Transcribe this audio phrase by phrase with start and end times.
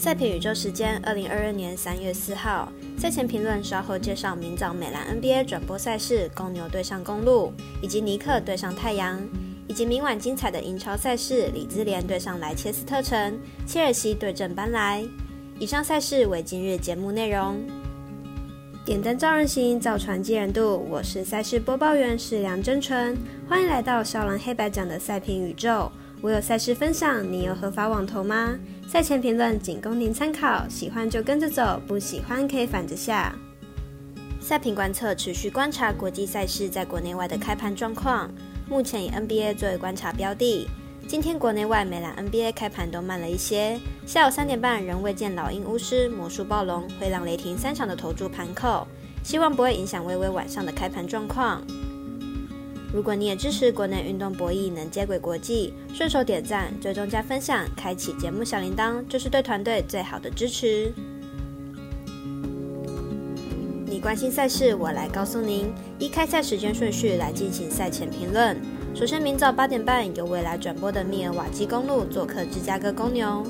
[0.00, 2.70] 赛评宇宙时间，二零二二年三月四号。
[2.96, 7.52] 赛前评论稍后介绍，明早美兰 NBA 转播赛事，公牛对上公路，
[7.82, 9.20] 以及尼克对上太阳，
[9.66, 15.04] 以及明晚精彩的英超赛事，李兹联对上莱切斯特城，切尔西对阵班莱。
[15.58, 17.60] 以上赛事为今日节目内容。
[18.84, 20.86] 点灯照人行，造船济人度。
[20.88, 23.18] 我是赛事播报员是梁真纯，
[23.48, 25.90] 欢迎来到少狼黑白奖的赛评宇宙。
[26.20, 28.58] 我有赛事分享，你有合法网投吗？
[28.88, 33.32] 赛前评论仅供您参考，喜欢就跟着走，不喜欢可以反着下。
[34.40, 38.28] 赛评观测持续观察国际赛事在国内外的开盘状况，
[38.68, 40.68] 目前以 NBA 作为观察标的。
[41.06, 48.86] 今天国内外美兰 NBA 开盘都慢了一些，下午三点半仍未见老鹰、巫师、魔术、暴龙、灰狼、雷霆三场的投注盘口，
[49.22, 51.62] 希望不会影响微微晚上的开盘状况。
[52.92, 60.90] 如果你也支持国内运动博弈能接轨国际，顺手点赞、追踪加分享、开启节目小铃铛，就是对团队最好的支持。
[63.84, 65.70] 你关心赛事，我来告诉您。
[65.98, 68.56] 依开赛时间顺序来进行赛前评论。
[68.94, 73.44] 首先，明早八点半由未来转播的密尔瓦基公路做客芝加哥公牛。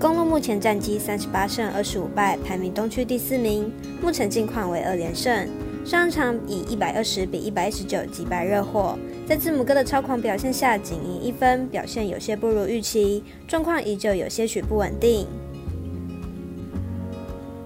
[0.00, 3.70] 公路目前战绩三十八胜二十五败，排名东区第四名，
[4.02, 5.48] 目前近况为二连胜。
[5.86, 15.28] 上场以一百二十比一百一十九击败热火，在字母哥的超狂表现下，仅赢一分，表现有些不如预期，状况依旧有些许不稳定。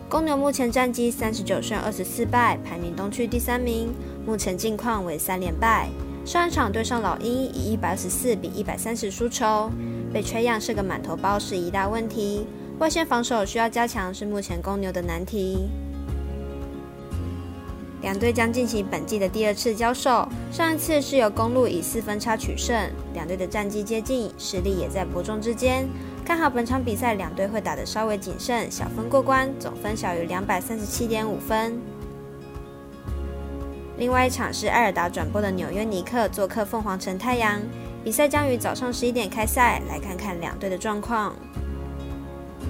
[0.07, 3.89] 公牛目前战绩三十九胜二十四败，排名东区第三名，
[4.27, 5.89] 目前近况为三连败。
[6.27, 9.71] 上一场对上老鹰以一百二十四比一百三十输球，
[10.13, 12.45] 被吹样是个满头包是一大问题，
[12.81, 15.71] 外线防守需要加强是目前公牛的难题。
[18.03, 22.75] 两队将进行本季的第二次交手，上一次是由公路以四分差取胜。
[23.13, 25.87] 两队的战绩接近，实力也在伯仲之间。
[26.25, 31.79] 看好本场比赛，两队会打得稍微谨慎，小分过关，总分小于两百三十七点五分。
[33.99, 37.61] 另外一场是艾尔达转播的纽约尼克做客凤凰城太阳，
[38.03, 39.83] 比赛将于早上十一点开赛。
[39.89, 41.35] 来看看两队的状况。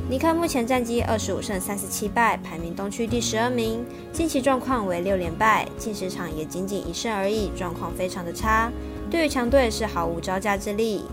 [0.08, 3.84] 尼克目前战绩二十五胜三十七败，排名东区第十二名。
[4.12, 8.70] 近期状况为六连败，近十场也仅仅一胜而已，状况非常的差。
[9.08, 11.04] 对于强队是毫无招架之力。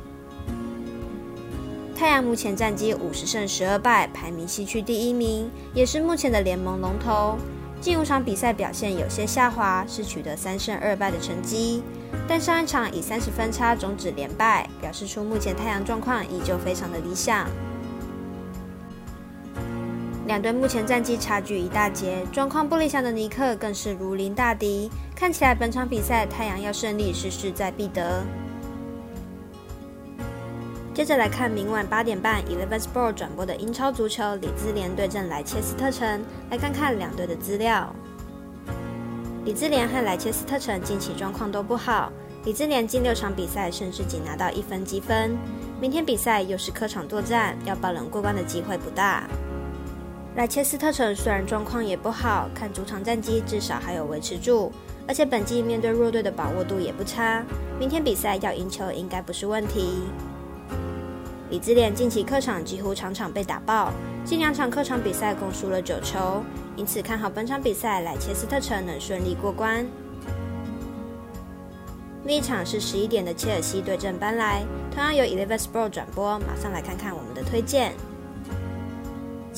[1.96, 7.38] 太阳目前战绩五十胜十二败，排名西区第一名，也是目前的联盟龙头。
[7.80, 11.84] 近五场比赛表现有些下滑，是取得三胜二败的成绩。
[12.28, 17.48] 但上一场以三十分差终止连败，表示出目前太阳状况依旧非常的理想。
[20.28, 24.92] 两队目前战绩差距一大截，状况不理想的尼克更是如临大敌。
[25.16, 28.22] 看起来本场比赛太阳要胜利是势在必得。
[30.94, 36.22] 接着来看明晚八点半 Eleven Sport 转播的英超足球，里兹联对阵莱切斯特城。
[36.52, 37.96] 来看看两队的资料。
[39.46, 42.12] 里兹联和莱切斯特城近期状况都不好，
[42.44, 45.38] 里兹联近六场比赛甚至仅拿到一分积分。
[45.80, 49.24] 明天比赛又是客场作战，要爆冷过关的机会不大。
[50.38, 54.72] 莱切斯特城虽然状况也不好，看主场战绩至少还有维持住，
[55.08, 57.44] 而且本季面对弱队的把握度也不差。
[57.80, 60.04] 明天比赛要赢球应该不是问题。
[61.50, 63.92] 李兹联近期客场几乎场场被打爆，
[64.24, 66.44] 近两场客场比赛共输了九球，
[66.76, 69.84] 因此看好本场比赛莱切斯特城能顺利过关。
[72.26, 77.94] 另一场是十一点的切尔西对阵班莱，同样由 Eleven Sport 转播，马上来看看我们的推荐。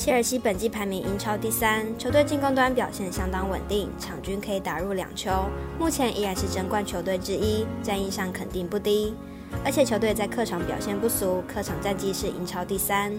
[0.00, 5.30] 切尔西本季排名英超第三，球队进攻端表现相当稳定，场均可以打入两球，
[5.78, 9.14] 目前依然是争冠球队之一，战役上肯定不低。
[9.62, 13.12] 而且球队在客场表现不俗，客场战绩是英超第三。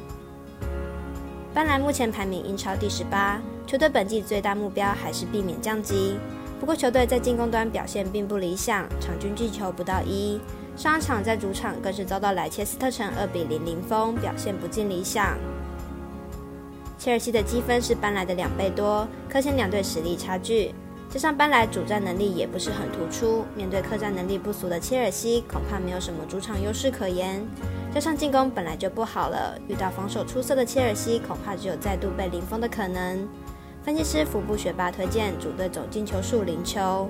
[1.54, 6.18] 班莱目前排名英超第十八，球队本季最大目标还是避免降级。
[6.60, 10.42] 不过球队在进攻端表现并不理想，场均进球不到一，
[10.76, 15.38] 上场在主场更是遭到莱切斯特城二比零零封，表现不尽理想。
[17.02, 20.72] 切尔西的积分是搬来的两倍多，可见两队实力差距。
[21.10, 27.44] 加上搬来主战能力也不是很突出，面对客战能力不俗的切尔西，恐怕没有什么主场优势可言。
[27.92, 33.28] 加上进攻本来就不好了，遇到防守出色的切尔西，恐怕只有再度被零封的可能。
[33.84, 37.10] 分析师福布学霸推荐主队总进球数零球。